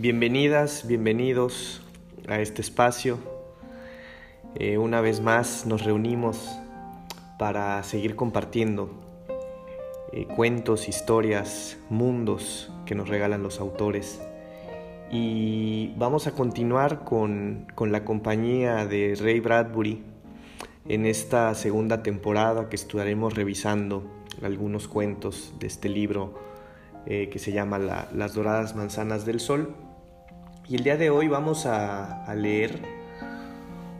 Bienvenidas, 0.00 0.86
bienvenidos 0.86 1.82
a 2.28 2.38
este 2.38 2.62
espacio. 2.62 3.18
Eh, 4.54 4.78
una 4.78 5.00
vez 5.00 5.20
más 5.20 5.66
nos 5.66 5.84
reunimos 5.84 6.56
para 7.36 7.82
seguir 7.82 8.14
compartiendo 8.14 8.92
eh, 10.12 10.26
cuentos, 10.26 10.88
historias, 10.88 11.78
mundos 11.90 12.70
que 12.86 12.94
nos 12.94 13.08
regalan 13.08 13.42
los 13.42 13.58
autores. 13.58 14.20
Y 15.10 15.92
vamos 15.96 16.28
a 16.28 16.30
continuar 16.30 17.02
con, 17.02 17.66
con 17.74 17.90
la 17.90 18.04
compañía 18.04 18.86
de 18.86 19.18
Ray 19.20 19.40
Bradbury 19.40 20.00
en 20.88 21.06
esta 21.06 21.52
segunda 21.56 22.04
temporada 22.04 22.68
que 22.68 22.76
estaremos 22.76 23.34
revisando 23.34 24.04
algunos 24.44 24.86
cuentos 24.86 25.54
de 25.58 25.66
este 25.66 25.88
libro 25.88 26.38
eh, 27.06 27.30
que 27.32 27.40
se 27.40 27.50
llama 27.50 27.78
Las 27.78 28.34
Doradas 28.34 28.76
Manzanas 28.76 29.26
del 29.26 29.40
Sol. 29.40 29.74
Y 30.68 30.76
el 30.76 30.84
día 30.84 30.98
de 30.98 31.08
hoy 31.08 31.28
vamos 31.28 31.64
a, 31.64 32.30
leer 32.34 32.82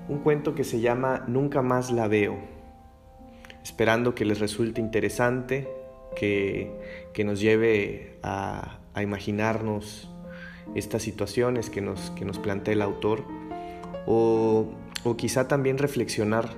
un 0.06 0.18
cuento 0.18 0.54
que 0.54 0.64
se 0.64 0.80
llama 0.80 1.24
Nunca 1.26 1.62
más 1.62 1.90
la 1.90 2.08
veo, 2.08 2.36
esperando 3.62 4.14
que 4.14 4.26
les 4.26 4.38
resulte 4.38 4.78
interesante, 4.78 5.66
que, 6.14 6.70
que 7.14 7.24
nos 7.24 7.40
lleve 7.40 8.18
a, 8.22 8.80
a, 8.92 9.02
imaginarnos 9.02 10.10
estas 10.74 11.00
situaciones 11.02 11.70
que 11.70 11.80
nos, 11.80 12.10
que 12.10 12.26
nos 12.26 12.38
plantea 12.38 12.74
el 12.74 12.82
autor, 12.82 13.24
o, 14.06 14.66
o 15.04 15.16
quizá 15.16 15.48
también 15.48 15.78
reflexionar 15.78 16.50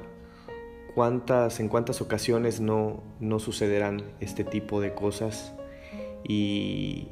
cuántas, 0.97 1.61
en 1.61 1.69
cuántas 1.69 2.01
ocasiones 2.01 2.61
no, 2.61 3.05
no 3.21 3.39
sucederán 3.39 4.03
este 4.19 4.43
tipo 4.43 4.81
de 4.81 4.93
cosas. 4.93 5.55
Y 6.25 7.11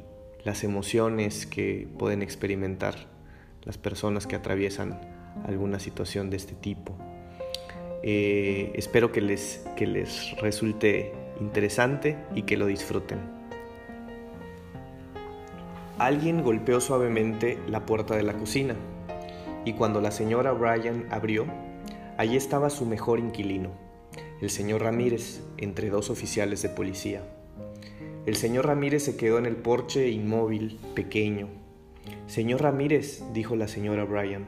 las 0.49 0.63
emociones 0.63 1.45
que 1.45 1.87
pueden 1.99 2.23
experimentar 2.23 2.95
las 3.65 3.77
personas 3.77 4.25
que 4.25 4.35
atraviesan 4.35 4.99
alguna 5.45 5.77
situación 5.77 6.31
de 6.31 6.37
este 6.37 6.55
tipo. 6.55 6.97
Eh, 8.01 8.71
espero 8.73 9.11
que 9.11 9.21
les, 9.21 9.63
que 9.77 9.85
les 9.85 10.35
resulte 10.41 11.13
interesante 11.39 12.17
y 12.33 12.41
que 12.41 12.57
lo 12.57 12.65
disfruten. 12.65 13.19
Alguien 15.99 16.41
golpeó 16.41 16.81
suavemente 16.81 17.59
la 17.67 17.85
puerta 17.85 18.15
de 18.15 18.23
la 18.23 18.33
cocina 18.33 18.75
y 19.65 19.73
cuando 19.73 20.01
la 20.01 20.09
señora 20.09 20.51
Bryan 20.51 21.05
abrió, 21.11 21.45
allí 22.17 22.37
estaba 22.37 22.71
su 22.71 22.87
mejor 22.87 23.19
inquilino, 23.19 23.69
el 24.41 24.49
señor 24.49 24.81
Ramírez, 24.81 25.43
entre 25.57 25.91
dos 25.91 26.09
oficiales 26.09 26.63
de 26.63 26.69
policía. 26.69 27.21
El 28.29 28.35
señor 28.35 28.67
Ramírez 28.67 29.01
se 29.01 29.17
quedó 29.17 29.39
en 29.39 29.47
el 29.47 29.55
porche 29.55 30.09
inmóvil, 30.09 30.79
pequeño. 30.93 31.47
Señor 32.27 32.61
Ramírez, 32.61 33.23
dijo 33.33 33.55
la 33.55 33.67
señora 33.67 34.03
Bryan. 34.03 34.45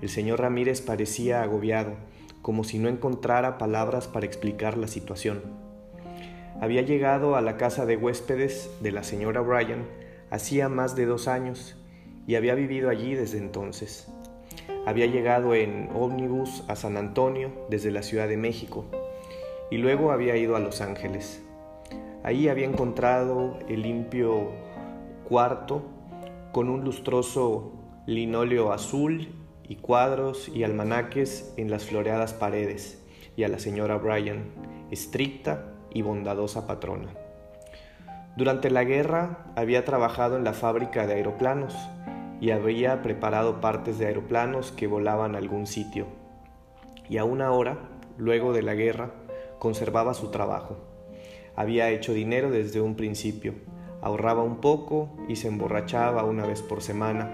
El 0.00 0.08
señor 0.08 0.40
Ramírez 0.40 0.82
parecía 0.82 1.42
agobiado, 1.42 1.94
como 2.42 2.62
si 2.62 2.78
no 2.78 2.88
encontrara 2.88 3.58
palabras 3.58 4.06
para 4.06 4.24
explicar 4.24 4.78
la 4.78 4.86
situación. 4.86 5.42
Había 6.60 6.82
llegado 6.82 7.34
a 7.34 7.40
la 7.40 7.56
casa 7.56 7.86
de 7.86 7.96
huéspedes 7.96 8.70
de 8.82 8.92
la 8.92 9.02
señora 9.02 9.40
Bryan 9.40 9.84
hacía 10.30 10.68
más 10.68 10.94
de 10.94 11.06
dos 11.06 11.26
años 11.26 11.76
y 12.28 12.36
había 12.36 12.54
vivido 12.54 12.88
allí 12.88 13.16
desde 13.16 13.38
entonces. 13.38 14.06
Había 14.86 15.06
llegado 15.06 15.56
en 15.56 15.88
ómnibus 15.92 16.62
a 16.68 16.76
San 16.76 16.96
Antonio 16.96 17.50
desde 17.68 17.90
la 17.90 18.04
Ciudad 18.04 18.28
de 18.28 18.36
México 18.36 18.84
y 19.72 19.78
luego 19.78 20.12
había 20.12 20.36
ido 20.36 20.54
a 20.54 20.60
Los 20.60 20.80
Ángeles. 20.80 21.42
Ahí 22.28 22.50
había 22.50 22.66
encontrado 22.66 23.58
el 23.70 23.80
limpio 23.80 24.50
cuarto 25.26 25.80
con 26.52 26.68
un 26.68 26.84
lustroso 26.84 27.72
linóleo 28.04 28.70
azul 28.70 29.28
y 29.66 29.76
cuadros 29.76 30.50
y 30.50 30.62
almanaques 30.62 31.54
en 31.56 31.70
las 31.70 31.86
floreadas 31.86 32.34
paredes 32.34 33.02
y 33.34 33.44
a 33.44 33.48
la 33.48 33.58
señora 33.58 33.96
Bryan, 33.96 34.44
estricta 34.90 35.72
y 35.88 36.02
bondadosa 36.02 36.66
patrona. 36.66 37.14
Durante 38.36 38.70
la 38.70 38.84
guerra 38.84 39.46
había 39.56 39.86
trabajado 39.86 40.36
en 40.36 40.44
la 40.44 40.52
fábrica 40.52 41.06
de 41.06 41.14
aeroplanos 41.14 41.74
y 42.42 42.50
había 42.50 43.00
preparado 43.00 43.62
partes 43.62 43.98
de 43.98 44.04
aeroplanos 44.04 44.70
que 44.70 44.86
volaban 44.86 45.34
a 45.34 45.38
algún 45.38 45.66
sitio. 45.66 46.04
Y 47.08 47.16
aún 47.16 47.40
ahora, 47.40 47.78
luego 48.18 48.52
de 48.52 48.60
la 48.60 48.74
guerra, 48.74 49.12
conservaba 49.58 50.12
su 50.12 50.30
trabajo. 50.30 50.87
Había 51.58 51.90
hecho 51.90 52.14
dinero 52.14 52.52
desde 52.52 52.80
un 52.80 52.94
principio, 52.94 53.52
ahorraba 54.00 54.44
un 54.44 54.60
poco 54.60 55.10
y 55.26 55.34
se 55.34 55.48
emborrachaba 55.48 56.22
una 56.22 56.46
vez 56.46 56.62
por 56.62 56.82
semana, 56.82 57.32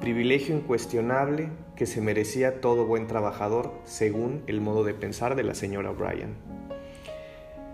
privilegio 0.00 0.56
incuestionable 0.56 1.50
que 1.76 1.84
se 1.84 2.00
merecía 2.00 2.62
todo 2.62 2.86
buen 2.86 3.06
trabajador 3.06 3.74
según 3.84 4.42
el 4.46 4.62
modo 4.62 4.82
de 4.82 4.94
pensar 4.94 5.36
de 5.36 5.42
la 5.42 5.54
señora 5.54 5.90
Bryan. 5.90 6.36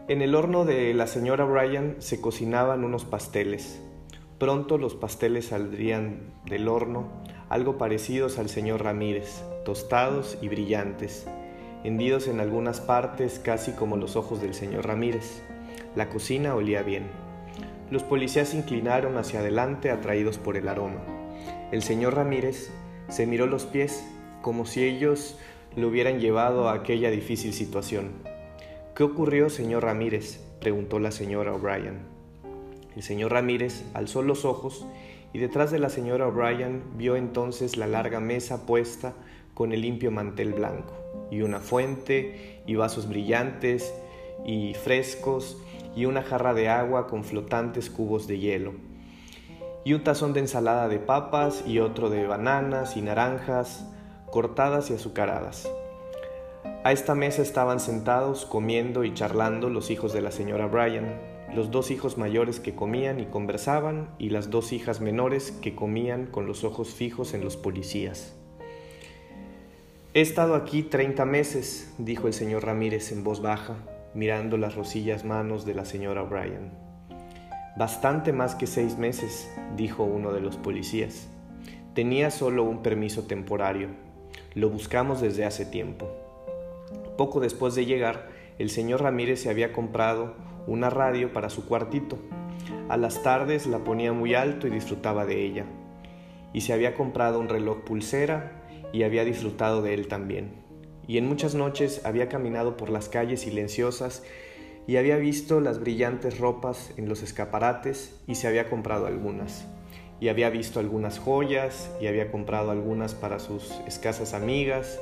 En 0.08 0.22
el 0.22 0.34
horno 0.34 0.64
de 0.64 0.92
la 0.92 1.06
señora 1.06 1.44
Bryan 1.44 1.94
se 2.00 2.20
cocinaban 2.20 2.82
unos 2.82 3.04
pasteles. 3.04 3.80
Pronto 4.41 4.78
los 4.78 4.97
pasteles 4.97 5.47
saldrían 5.47 6.32
del 6.47 6.66
horno, 6.66 7.12
algo 7.48 7.78
parecidos 7.78 8.41
al 8.41 8.48
señor 8.48 8.82
Ramírez, 8.82 9.44
tostados 9.64 10.36
y 10.42 10.48
brillantes, 10.48 11.28
hendidos 11.84 12.26
en 12.26 12.41
algunas 12.41 12.80
partes 12.80 13.38
casi 13.38 13.70
como 13.70 13.97
los 13.97 14.16
ojos 14.16 14.42
del 14.42 14.53
señor 14.53 14.84
Ramírez. 14.88 15.44
La 15.96 16.10
cocina 16.10 16.54
olía 16.54 16.82
bien. 16.82 17.06
Los 17.90 18.02
policías 18.02 18.50
se 18.50 18.58
inclinaron 18.58 19.16
hacia 19.16 19.40
adelante 19.40 19.90
atraídos 19.90 20.36
por 20.36 20.58
el 20.58 20.68
aroma. 20.68 21.00
El 21.72 21.82
señor 21.82 22.14
Ramírez 22.14 22.70
se 23.08 23.26
miró 23.26 23.46
los 23.46 23.64
pies 23.64 24.06
como 24.42 24.66
si 24.66 24.84
ellos 24.84 25.38
lo 25.74 25.88
hubieran 25.88 26.20
llevado 26.20 26.68
a 26.68 26.74
aquella 26.74 27.10
difícil 27.10 27.54
situación. 27.54 28.10
¿Qué 28.94 29.04
ocurrió, 29.04 29.48
señor 29.48 29.84
Ramírez? 29.84 30.44
preguntó 30.60 30.98
la 30.98 31.12
señora 31.12 31.54
O'Brien. 31.54 32.00
El 32.94 33.02
señor 33.02 33.32
Ramírez 33.32 33.82
alzó 33.94 34.20
los 34.20 34.44
ojos 34.44 34.86
y 35.32 35.38
detrás 35.38 35.70
de 35.70 35.78
la 35.78 35.88
señora 35.88 36.28
O'Brien 36.28 36.82
vio 36.98 37.16
entonces 37.16 37.78
la 37.78 37.86
larga 37.86 38.20
mesa 38.20 38.66
puesta 38.66 39.14
con 39.54 39.72
el 39.72 39.80
limpio 39.80 40.10
mantel 40.10 40.52
blanco 40.52 40.92
y 41.30 41.40
una 41.40 41.60
fuente 41.60 42.60
y 42.66 42.74
vasos 42.74 43.08
brillantes 43.08 43.94
y 44.44 44.74
frescos 44.74 45.56
y 45.96 46.04
una 46.04 46.22
jarra 46.22 46.54
de 46.54 46.68
agua 46.68 47.08
con 47.08 47.24
flotantes 47.24 47.90
cubos 47.90 48.28
de 48.28 48.38
hielo 48.38 48.74
y 49.86 49.94
un 49.94 50.04
tazón 50.04 50.32
de 50.32 50.40
ensalada 50.40 50.88
de 50.88 50.98
papas 50.98 51.64
y 51.66 51.78
otro 51.78 52.10
de 52.10 52.26
bananas 52.26 52.96
y 52.96 53.02
naranjas 53.02 53.88
cortadas 54.30 54.90
y 54.90 54.94
azucaradas. 54.94 55.70
A 56.84 56.92
esta 56.92 57.14
mesa 57.14 57.42
estaban 57.42 57.80
sentados 57.80 58.46
comiendo 58.46 59.04
y 59.04 59.14
charlando 59.14 59.70
los 59.70 59.90
hijos 59.90 60.12
de 60.12 60.20
la 60.20 60.32
señora 60.32 60.66
Bryan, 60.66 61.20
los 61.54 61.70
dos 61.70 61.90
hijos 61.90 62.18
mayores 62.18 62.60
que 62.60 62.74
comían 62.74 63.20
y 63.20 63.26
conversaban 63.26 64.10
y 64.18 64.30
las 64.30 64.50
dos 64.50 64.72
hijas 64.72 65.00
menores 65.00 65.52
que 65.52 65.74
comían 65.74 66.26
con 66.26 66.46
los 66.46 66.64
ojos 66.64 66.92
fijos 66.92 67.32
en 67.32 67.44
los 67.44 67.56
policías. 67.56 68.34
He 70.14 70.20
estado 70.20 70.56
aquí 70.56 70.82
treinta 70.82 71.24
meses, 71.24 71.94
dijo 71.98 72.26
el 72.26 72.32
señor 72.32 72.64
Ramírez 72.64 73.12
en 73.12 73.22
voz 73.22 73.40
baja, 73.40 73.76
mirando 74.16 74.56
las 74.56 74.75
rosillas 74.75 75.25
manos 75.27 75.66
de 75.66 75.75
la 75.75 75.84
señora 75.84 76.22
Bryan. 76.22 76.72
Bastante 77.77 78.32
más 78.32 78.54
que 78.54 78.66
seis 78.66 78.97
meses, 78.97 79.54
dijo 79.77 80.04
uno 80.04 80.32
de 80.32 80.41
los 80.41 80.56
policías. 80.56 81.28
Tenía 81.94 82.31
solo 82.31 82.65
un 82.65 82.82
permiso 82.82 83.25
temporario. 83.25 83.88
Lo 84.54 84.71
buscamos 84.71 85.21
desde 85.21 85.44
hace 85.44 85.66
tiempo. 85.66 86.09
Poco 87.19 87.41
después 87.41 87.75
de 87.75 87.84
llegar, 87.84 88.31
el 88.59 88.71
señor 88.71 89.03
Ramírez 89.03 89.43
se 89.43 89.50
había 89.50 89.75
comprado 89.75 90.34
una 90.66 90.88
radio 90.88 91.34
para 91.34 91.51
su 91.51 91.66
cuartito. 91.66 92.19
A 92.89 92.97
las 92.97 93.22
tardes 93.22 93.66
la 93.66 93.80
ponía 93.80 94.15
muy 94.15 94.34
alto 94.34 94.66
y 94.66 94.71
disfrutaba 94.71 95.27
de 95.27 95.45
ella. 95.45 95.66
Y 96.54 96.62
se 96.62 96.72
había 96.72 96.95
comprado 96.95 97.39
un 97.39 97.51
reloj 97.51 97.84
pulsera 97.84 98.62
y 98.95 99.03
había 99.03 99.27
disfrutado 99.27 99.83
de 99.83 99.92
él 99.92 100.09
también. 100.09 100.66
Y 101.08 101.18
en 101.18 101.28
muchas 101.28 101.54
noches 101.54 102.04
había 102.04 102.28
caminado 102.28 102.76
por 102.76 102.91
las 102.91 103.08
calles 103.08 103.42
silenciosas 103.42 104.24
y 104.86 104.97
había 104.97 105.16
visto 105.16 105.60
las 105.60 105.80
brillantes 105.80 106.38
ropas 106.38 106.92
en 106.97 107.08
los 107.08 107.22
escaparates 107.22 108.20
y 108.26 108.34
se 108.34 108.48
había 108.48 108.68
comprado 108.68 109.06
algunas. 109.06 109.66
Y 110.20 110.28
había 110.28 110.50
visto 110.50 110.80
algunas 110.80 111.18
joyas 111.18 111.91
y 112.00 112.06
había 112.06 112.30
comprado 112.30 112.70
algunas 112.70 113.14
para 113.14 113.38
sus 113.38 113.70
escasas 113.86 114.34
amigas. 114.34 115.00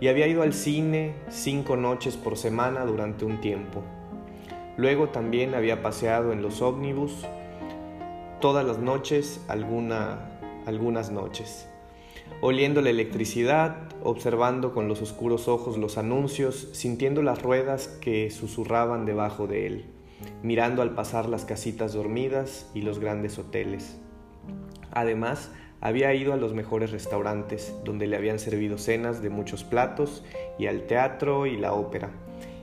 Y 0.00 0.08
había 0.08 0.26
ido 0.26 0.42
al 0.42 0.52
cine 0.52 1.14
cinco 1.30 1.76
noches 1.76 2.16
por 2.16 2.36
semana 2.36 2.84
durante 2.84 3.24
un 3.24 3.40
tiempo. 3.40 3.82
Luego 4.76 5.08
también 5.08 5.54
había 5.54 5.82
paseado 5.82 6.32
en 6.32 6.42
los 6.42 6.60
ómnibus 6.60 7.24
todas 8.40 8.66
las 8.66 8.78
noches, 8.78 9.40
alguna, 9.48 10.38
algunas 10.66 11.10
noches 11.10 11.66
oliendo 12.40 12.82
la 12.82 12.90
electricidad, 12.90 13.88
observando 14.02 14.72
con 14.72 14.88
los 14.88 15.02
oscuros 15.02 15.48
ojos 15.48 15.78
los 15.78 15.98
anuncios, 15.98 16.68
sintiendo 16.72 17.22
las 17.22 17.42
ruedas 17.42 17.88
que 18.00 18.30
susurraban 18.30 19.06
debajo 19.06 19.46
de 19.46 19.66
él, 19.66 19.84
mirando 20.42 20.82
al 20.82 20.94
pasar 20.94 21.28
las 21.28 21.44
casitas 21.44 21.92
dormidas 21.92 22.70
y 22.74 22.82
los 22.82 22.98
grandes 22.98 23.38
hoteles. 23.38 23.98
Además, 24.92 25.50
había 25.80 26.14
ido 26.14 26.32
a 26.32 26.36
los 26.36 26.54
mejores 26.54 26.90
restaurantes, 26.90 27.74
donde 27.84 28.06
le 28.06 28.16
habían 28.16 28.38
servido 28.38 28.78
cenas 28.78 29.22
de 29.22 29.30
muchos 29.30 29.64
platos, 29.64 30.24
y 30.58 30.66
al 30.66 30.82
teatro 30.86 31.46
y 31.46 31.56
la 31.56 31.72
ópera, 31.72 32.10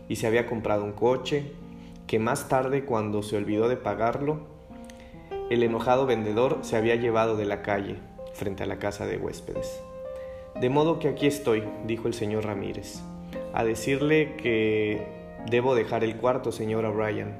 y 0.09 0.15
se 0.15 0.27
había 0.27 0.47
comprado 0.47 0.83
un 0.83 0.93
coche, 0.93 1.51
que 2.07 2.19
más 2.19 2.49
tarde, 2.49 2.85
cuando 2.85 3.23
se 3.23 3.37
olvidó 3.37 3.69
de 3.69 3.77
pagarlo, 3.77 4.41
el 5.49 5.63
enojado 5.63 6.05
vendedor 6.05 6.59
se 6.61 6.75
había 6.75 6.95
llevado 6.95 7.37
de 7.37 7.45
la 7.45 7.61
calle, 7.61 7.97
frente 8.33 8.63
a 8.63 8.65
la 8.65 8.79
casa 8.79 9.05
de 9.05 9.17
huéspedes. 9.17 9.81
De 10.59 10.69
modo 10.69 10.99
que 10.99 11.07
aquí 11.07 11.25
estoy, 11.25 11.63
dijo 11.85 12.07
el 12.07 12.13
señor 12.13 12.45
Ramírez, 12.45 13.01
a 13.53 13.63
decirle 13.63 14.35
que 14.35 15.01
debo 15.49 15.75
dejar 15.75 16.03
el 16.03 16.17
cuarto, 16.17 16.51
señora 16.51 16.89
O'Brien. 16.89 17.35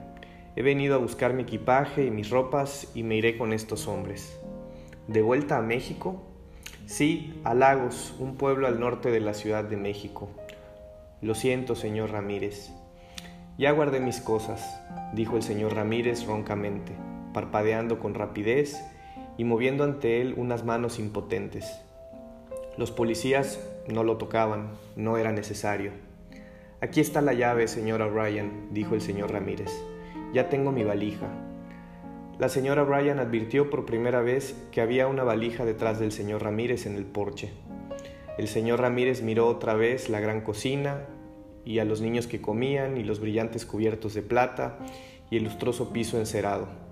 He 0.55 0.61
venido 0.61 0.95
a 0.95 0.99
buscar 0.99 1.33
mi 1.33 1.43
equipaje 1.43 2.05
y 2.05 2.11
mis 2.11 2.29
ropas 2.29 2.91
y 2.95 3.03
me 3.03 3.15
iré 3.15 3.37
con 3.37 3.53
estos 3.53 3.87
hombres. 3.87 4.39
¿De 5.07 5.21
vuelta 5.21 5.57
a 5.57 5.61
México? 5.61 6.21
Sí, 6.85 7.39
a 7.43 7.53
Lagos, 7.53 8.15
un 8.19 8.35
pueblo 8.35 8.67
al 8.67 8.79
norte 8.79 9.09
de 9.09 9.19
la 9.19 9.33
Ciudad 9.33 9.63
de 9.63 9.77
México. 9.77 10.29
Lo 11.21 11.35
siento, 11.35 11.75
señor 11.75 12.11
Ramírez. 12.11 12.71
Ya 13.57 13.71
guardé 13.71 13.99
mis 13.99 14.19
cosas, 14.19 14.81
dijo 15.13 15.37
el 15.37 15.43
señor 15.43 15.75
Ramírez 15.75 16.25
roncamente, 16.25 16.91
parpadeando 17.33 17.99
con 17.99 18.15
rapidez 18.15 18.83
y 19.37 19.43
moviendo 19.43 19.83
ante 19.83 20.21
él 20.21 20.33
unas 20.37 20.63
manos 20.63 20.99
impotentes. 20.99 21.79
Los 22.77 22.91
policías 22.91 23.59
no 23.87 24.03
lo 24.03 24.17
tocaban, 24.17 24.71
no 24.95 25.17
era 25.17 25.31
necesario. 25.31 25.91
Aquí 26.81 26.99
está 26.99 27.21
la 27.21 27.33
llave, 27.33 27.67
señora 27.67 28.07
O'Brien, 28.07 28.69
dijo 28.71 28.95
el 28.95 29.01
señor 29.01 29.31
Ramírez. 29.31 29.71
Ya 30.33 30.49
tengo 30.49 30.71
mi 30.71 30.83
valija. 30.83 31.27
La 32.39 32.49
señora 32.49 32.83
Bryan 32.83 33.19
advirtió 33.19 33.69
por 33.69 33.85
primera 33.85 34.21
vez 34.21 34.55
que 34.71 34.81
había 34.81 35.07
una 35.07 35.23
valija 35.23 35.65
detrás 35.65 35.99
del 35.99 36.11
señor 36.11 36.41
Ramírez 36.41 36.87
en 36.87 36.95
el 36.95 37.05
porche. 37.05 37.51
El 38.39 38.47
señor 38.47 38.81
Ramírez 38.81 39.21
miró 39.21 39.47
otra 39.47 39.75
vez 39.75 40.09
la 40.09 40.19
gran 40.19 40.41
cocina 40.41 41.05
y 41.63 41.77
a 41.77 41.85
los 41.85 42.01
niños 42.01 42.25
que 42.25 42.41
comían 42.41 42.97
y 42.97 43.03
los 43.03 43.19
brillantes 43.19 43.67
cubiertos 43.67 44.15
de 44.15 44.23
plata 44.23 44.79
y 45.29 45.37
el 45.37 45.43
lustroso 45.43 45.93
piso 45.93 46.17
encerado. 46.17 46.82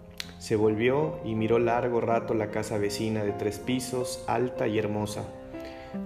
Se 0.42 0.56
volvió 0.56 1.20
y 1.24 1.36
miró 1.36 1.60
largo 1.60 2.02
rato 2.02 2.34
la 2.34 2.50
casa 2.50 2.80
vecina 2.80 3.24
de 3.24 3.32
tres 3.32 3.60
pisos, 3.60 4.24
alta 4.26 4.68
y 4.68 4.80
hermosa. 4.80 5.24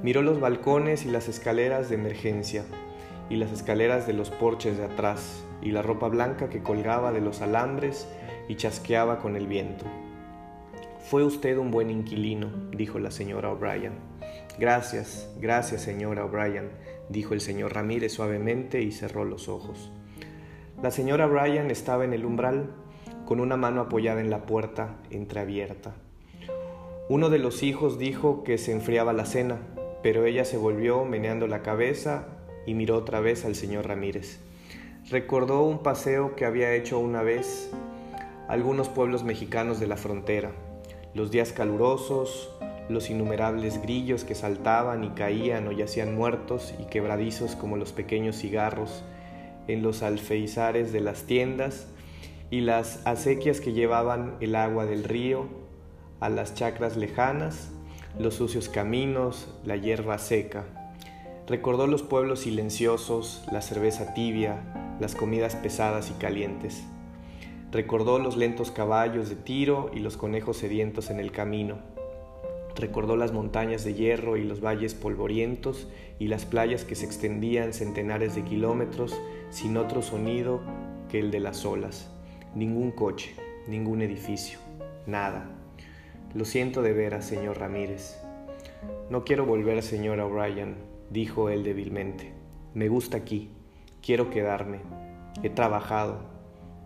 Miró 0.03 0.21
los 0.21 0.41
balcones 0.41 1.05
y 1.05 1.09
las 1.09 1.29
escaleras 1.29 1.87
de 1.87 1.95
emergencia 1.95 2.65
y 3.29 3.37
las 3.37 3.53
escaleras 3.53 4.07
de 4.07 4.11
los 4.11 4.31
porches 4.31 4.77
de 4.77 4.83
atrás 4.83 5.41
y 5.61 5.71
la 5.71 5.83
ropa 5.83 6.09
blanca 6.09 6.49
que 6.49 6.61
colgaba 6.61 7.13
de 7.13 7.21
los 7.21 7.39
alambres 7.39 8.09
y 8.49 8.55
chasqueaba 8.55 9.19
con 9.19 9.37
el 9.37 9.47
viento. 9.47 9.85
Fue 11.09 11.23
usted 11.23 11.57
un 11.57 11.71
buen 11.71 11.89
inquilino, 11.89 12.49
dijo 12.71 12.99
la 12.99 13.11
señora 13.11 13.53
O'Brien. 13.53 13.93
Gracias, 14.59 15.29
gracias, 15.39 15.83
señora 15.83 16.25
O'Brien, 16.25 16.71
dijo 17.07 17.33
el 17.33 17.39
señor 17.39 17.73
Ramírez 17.73 18.11
suavemente 18.11 18.81
y 18.81 18.91
cerró 18.91 19.23
los 19.23 19.47
ojos. 19.47 19.93
La 20.83 20.91
señora 20.91 21.25
O'Brien 21.25 21.71
estaba 21.71 22.03
en 22.03 22.11
el 22.11 22.25
umbral, 22.25 22.75
con 23.25 23.39
una 23.39 23.57
mano 23.57 23.81
apoyada 23.81 24.21
en 24.21 24.29
la 24.29 24.45
puerta 24.45 24.95
entreabierta. 25.09 25.93
Uno 27.09 27.29
de 27.29 27.39
los 27.39 27.63
hijos 27.63 27.99
dijo 27.99 28.43
que 28.43 28.57
se 28.57 28.71
enfriaba 28.71 29.13
la 29.13 29.25
cena, 29.25 29.59
pero 30.01 30.25
ella 30.25 30.45
se 30.45 30.57
volvió 30.57 31.05
meneando 31.05 31.47
la 31.47 31.61
cabeza 31.61 32.27
y 32.65 32.73
miró 32.73 32.97
otra 32.97 33.19
vez 33.19 33.45
al 33.45 33.55
señor 33.55 33.87
Ramírez. 33.87 34.39
Recordó 35.09 35.61
un 35.61 35.79
paseo 35.79 36.35
que 36.35 36.45
había 36.45 36.73
hecho 36.73 36.97
una 36.97 37.21
vez 37.21 37.71
algunos 38.47 38.89
pueblos 38.89 39.23
mexicanos 39.23 39.79
de 39.79 39.87
la 39.87 39.97
frontera, 39.97 40.51
los 41.13 41.31
días 41.31 41.51
calurosos, 41.51 42.51
los 42.89 43.09
innumerables 43.09 43.81
grillos 43.81 44.23
que 44.23 44.35
saltaban 44.35 45.03
y 45.03 45.09
caían 45.09 45.67
o 45.67 45.71
yacían 45.71 46.15
muertos 46.15 46.73
y 46.79 46.85
quebradizos 46.85 47.55
como 47.55 47.77
los 47.77 47.91
pequeños 47.91 48.37
cigarros 48.37 49.03
en 49.67 49.81
los 49.81 50.03
alfeizares 50.03 50.91
de 50.91 51.01
las 51.01 51.23
tiendas 51.23 51.87
y 52.49 52.61
las 52.61 53.05
acequias 53.05 53.59
que 53.59 53.73
llevaban 53.73 54.37
el 54.39 54.55
agua 54.55 54.85
del 54.85 55.03
río 55.03 55.47
a 56.19 56.29
las 56.29 56.55
chacras 56.55 56.95
lejanas, 56.97 57.71
los 58.17 58.35
sucios 58.35 58.69
caminos, 58.69 59.53
la 59.65 59.75
hierba 59.75 60.17
seca. 60.17 60.63
Recordó 61.47 61.85
los 61.87 62.01
pueblos 62.01 62.41
silenciosos, 62.41 63.43
la 63.51 63.61
cerveza 63.61 64.13
tibia, 64.13 64.95
las 64.99 65.15
comidas 65.15 65.55
pesadas 65.55 66.09
y 66.09 66.13
calientes. 66.13 66.83
Recordó 67.71 68.19
los 68.19 68.37
lentos 68.37 68.71
caballos 68.71 69.29
de 69.29 69.35
tiro 69.35 69.91
y 69.93 69.99
los 69.99 70.17
conejos 70.17 70.57
sedientos 70.57 71.09
en 71.09 71.19
el 71.19 71.31
camino. 71.31 71.77
Recordó 72.75 73.15
las 73.15 73.31
montañas 73.31 73.83
de 73.83 73.93
hierro 73.93 74.37
y 74.37 74.43
los 74.43 74.61
valles 74.61 74.93
polvorientos 74.93 75.87
y 76.19 76.27
las 76.27 76.45
playas 76.45 76.83
que 76.83 76.95
se 76.95 77.05
extendían 77.05 77.73
centenares 77.73 78.35
de 78.35 78.43
kilómetros 78.43 79.15
sin 79.49 79.77
otro 79.77 80.01
sonido 80.01 80.61
que 81.09 81.19
el 81.19 81.31
de 81.31 81.41
las 81.41 81.65
olas. 81.65 82.14
Ningún 82.55 82.91
coche, 82.91 83.35
ningún 83.67 84.01
edificio, 84.01 84.59
nada. 85.05 85.49
Lo 86.33 86.45
siento 86.45 86.81
de 86.81 86.93
veras, 86.93 87.25
señor 87.25 87.59
Ramírez. 87.59 88.17
No 89.09 89.25
quiero 89.25 89.45
volver, 89.45 89.83
señora 89.83 90.25
O'Brien, 90.25 90.77
dijo 91.09 91.49
él 91.49 91.65
débilmente. 91.65 92.31
Me 92.73 92.87
gusta 92.87 93.17
aquí, 93.17 93.51
quiero 94.01 94.29
quedarme. 94.29 94.79
He 95.43 95.49
trabajado, 95.49 96.19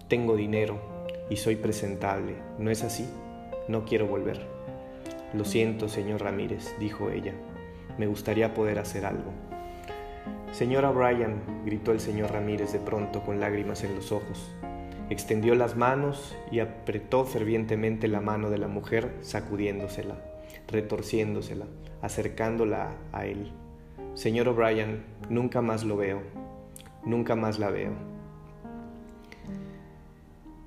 tengo 0.08 0.36
dinero 0.36 0.82
y 1.30 1.36
soy 1.36 1.56
presentable, 1.56 2.34
¿no 2.58 2.72
es 2.72 2.84
así? 2.84 3.08
No 3.68 3.86
quiero 3.86 4.08
volver. 4.08 4.48
Lo 5.36 5.46
siento, 5.46 5.88
señor 5.88 6.24
Ramírez, 6.24 6.74
dijo 6.80 7.12
ella. 7.12 7.36
Me 8.00 8.08
gustaría 8.08 8.56
poder 8.56 8.80
hacer 8.80 9.06
algo. 9.06 9.32
Señora 10.52 10.90
Bryan, 10.90 11.44
gritó 11.64 11.92
el 11.92 12.00
señor 12.00 12.32
Ramírez 12.32 12.74
de 12.74 12.80
pronto 12.80 13.22
con 13.22 13.40
lágrimas 13.40 13.84
en 13.84 13.94
los 13.94 14.12
ojos. 14.12 14.52
Extendió 15.10 15.56
las 15.56 15.76
manos 15.76 16.38
y 16.52 16.60
apretó 16.60 17.26
fervientemente 17.26 18.08
la 18.08 18.22
mano 18.22 18.50
de 18.50 18.60
la 18.60 18.68
mujer, 18.68 19.12
sacudiéndosela, 19.22 20.16
retorciéndosela, 20.68 21.66
acercándola 22.02 22.92
a 23.12 23.26
él. 23.26 23.52
Señor 24.14 24.48
O'Brien, 24.50 25.04
nunca 25.30 25.62
más 25.62 25.84
lo 25.84 25.98
veo, 25.98 26.22
nunca 27.04 27.36
más 27.36 27.58
la 27.58 27.70
veo. 27.72 27.94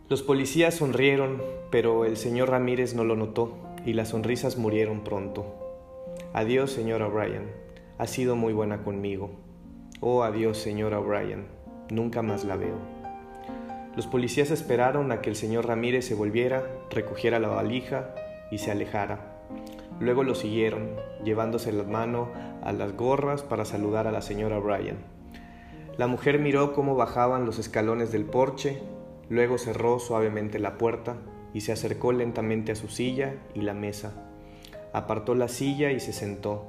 Los 0.08 0.22
policías 0.22 0.74
sonrieron, 0.74 1.40
pero 1.70 2.04
el 2.04 2.16
señor 2.16 2.50
Ramírez 2.50 2.94
no 2.94 3.04
lo 3.04 3.16
notó 3.16 3.56
y 3.86 3.92
las 3.92 4.08
sonrisas 4.08 4.58
murieron 4.58 5.04
pronto. 5.04 5.46
Adiós, 6.34 6.70
señora 6.70 7.06
O'Brien. 7.06 7.50
Ha 7.98 8.06
sido 8.06 8.36
muy 8.36 8.52
buena 8.52 8.82
conmigo. 8.82 9.30
Oh, 10.00 10.22
adiós, 10.22 10.58
señora 10.58 10.98
O'Brien. 10.98 11.46
Nunca 11.90 12.22
más 12.22 12.44
la 12.44 12.56
veo. 12.56 13.01
Los 13.96 14.06
policías 14.06 14.50
esperaron 14.50 15.12
a 15.12 15.20
que 15.20 15.30
el 15.30 15.36
señor 15.36 15.66
Ramírez 15.66 16.06
se 16.06 16.14
volviera, 16.14 16.64
recogiera 16.90 17.38
la 17.38 17.48
valija 17.48 18.14
y 18.50 18.58
se 18.58 18.70
alejara. 18.70 19.20
Luego 20.00 20.24
lo 20.24 20.34
siguieron, 20.34 20.96
llevándose 21.24 21.72
la 21.72 21.84
mano 21.84 22.30
a 22.62 22.72
las 22.72 22.96
gorras 22.96 23.42
para 23.42 23.64
saludar 23.64 24.06
a 24.06 24.12
la 24.12 24.22
señora 24.22 24.58
O'Brien. 24.58 24.98
La 25.98 26.06
mujer 26.06 26.38
miró 26.38 26.72
cómo 26.72 26.96
bajaban 26.96 27.44
los 27.44 27.58
escalones 27.58 28.12
del 28.12 28.24
porche 28.24 28.80
Luego 29.32 29.56
cerró 29.56 29.98
suavemente 29.98 30.58
la 30.58 30.76
puerta 30.76 31.16
y 31.54 31.62
se 31.62 31.72
acercó 31.72 32.12
lentamente 32.12 32.72
a 32.72 32.74
su 32.74 32.88
silla 32.88 33.34
y 33.54 33.62
la 33.62 33.72
mesa. 33.72 34.12
Apartó 34.92 35.34
la 35.34 35.48
silla 35.48 35.90
y 35.90 36.00
se 36.00 36.12
sentó. 36.12 36.66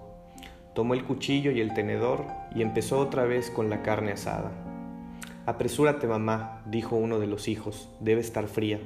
Tomó 0.73 0.93
el 0.93 1.03
cuchillo 1.03 1.51
y 1.51 1.59
el 1.59 1.73
tenedor 1.73 2.25
y 2.55 2.61
empezó 2.61 2.99
otra 2.99 3.25
vez 3.25 3.49
con 3.49 3.69
la 3.69 3.81
carne 3.83 4.13
asada. 4.13 4.51
Apresúrate, 5.45 6.07
mamá, 6.07 6.61
dijo 6.65 6.95
uno 6.95 7.19
de 7.19 7.27
los 7.27 7.49
hijos, 7.49 7.89
debe 7.99 8.21
estar 8.21 8.47
fría. 8.47 8.79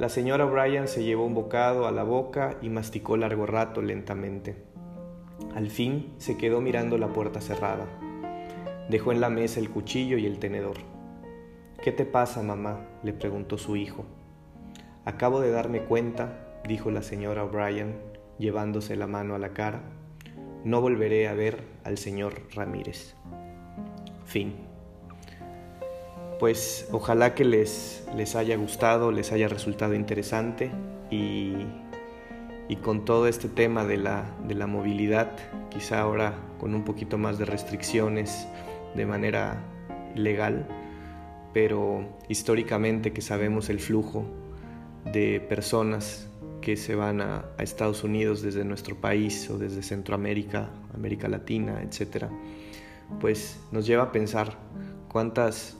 La 0.00 0.08
señora 0.08 0.44
O'Brien 0.44 0.88
se 0.88 1.04
llevó 1.04 1.24
un 1.24 1.34
bocado 1.34 1.86
a 1.86 1.92
la 1.92 2.02
boca 2.02 2.56
y 2.60 2.68
masticó 2.68 3.16
largo 3.16 3.46
rato 3.46 3.80
lentamente. 3.80 4.56
Al 5.54 5.70
fin 5.70 6.14
se 6.18 6.36
quedó 6.36 6.60
mirando 6.60 6.98
la 6.98 7.12
puerta 7.12 7.40
cerrada. 7.40 7.86
Dejó 8.88 9.12
en 9.12 9.20
la 9.20 9.30
mesa 9.30 9.60
el 9.60 9.70
cuchillo 9.70 10.18
y 10.18 10.26
el 10.26 10.40
tenedor. 10.40 10.78
¿Qué 11.80 11.92
te 11.92 12.04
pasa, 12.04 12.42
mamá? 12.42 12.80
le 13.04 13.12
preguntó 13.12 13.56
su 13.56 13.76
hijo. 13.76 14.04
Acabo 15.04 15.40
de 15.40 15.52
darme 15.52 15.82
cuenta, 15.82 16.60
dijo 16.66 16.90
la 16.90 17.02
señora 17.02 17.44
O'Brien, 17.44 18.00
llevándose 18.36 18.96
la 18.96 19.06
mano 19.06 19.36
a 19.36 19.38
la 19.38 19.50
cara, 19.50 19.82
no 20.64 20.80
volveré 20.80 21.28
a 21.28 21.34
ver 21.34 21.62
al 21.84 21.98
señor 21.98 22.42
Ramírez. 22.52 23.14
Fin. 24.24 24.71
Pues 26.42 26.88
ojalá 26.90 27.36
que 27.36 27.44
les, 27.44 28.04
les 28.16 28.34
haya 28.34 28.56
gustado, 28.56 29.12
les 29.12 29.30
haya 29.30 29.46
resultado 29.46 29.94
interesante 29.94 30.72
y, 31.08 31.52
y 32.68 32.76
con 32.82 33.04
todo 33.04 33.28
este 33.28 33.48
tema 33.48 33.84
de 33.84 33.96
la, 33.96 34.24
de 34.48 34.56
la 34.56 34.66
movilidad, 34.66 35.36
quizá 35.70 36.00
ahora 36.00 36.34
con 36.58 36.74
un 36.74 36.82
poquito 36.82 37.16
más 37.16 37.38
de 37.38 37.44
restricciones 37.44 38.48
de 38.96 39.06
manera 39.06 39.62
legal, 40.16 40.66
pero 41.54 42.08
históricamente 42.28 43.12
que 43.12 43.20
sabemos 43.20 43.68
el 43.68 43.78
flujo 43.78 44.24
de 45.12 45.38
personas 45.38 46.28
que 46.60 46.76
se 46.76 46.96
van 46.96 47.20
a, 47.20 47.44
Estados 47.58 48.02
Unidos 48.02 48.42
desde 48.42 48.64
nuestro 48.64 48.96
país 48.96 49.48
o 49.48 49.58
desde 49.58 49.80
Centroamérica, 49.80 50.70
América 50.92 51.28
Latina, 51.28 51.80
etc., 51.82 52.26
pues 53.20 53.60
nos 53.70 53.86
lleva 53.86 54.02
a 54.02 54.10
pensar 54.10 54.58
cuántas, 55.06 55.76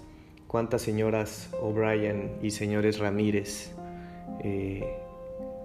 cuántas 0.53 0.83
señoras 0.83 1.49
O'Brien 1.63 2.37
y 2.43 2.51
señores 2.51 2.99
Ramírez 2.99 3.73
eh, 4.45 4.85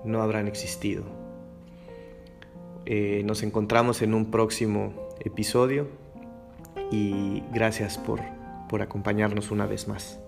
no 0.05 0.21
habrán 0.21 0.47
existido. 0.47 1.03
Eh, 2.85 3.21
nos 3.25 3.43
encontramos 3.43 4.01
en 4.01 4.13
un 4.13 4.31
próximo 4.31 4.93
episodio 5.19 5.89
y 6.89 7.43
gracias 7.53 7.97
por, 7.97 8.21
por 8.69 8.81
acompañarnos 8.81 9.51
una 9.51 9.65
vez 9.65 9.89
más. 9.89 10.21